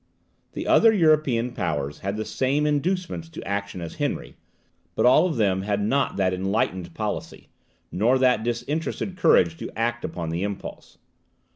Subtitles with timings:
[0.53, 4.35] The other European powers had the same inducements to action as Henry,
[4.95, 7.49] but all of them had not that enlightened policy,
[7.91, 10.97] nor that disinterested courage to act upon the impulse.